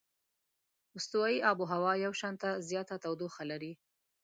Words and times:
استوایي 0.97 1.37
آب 1.51 1.59
هوا 1.71 1.93
یو 2.05 2.13
شانته 2.21 2.49
زیاته 2.69 2.95
تودوخه 3.03 3.43
لري. 3.51 3.73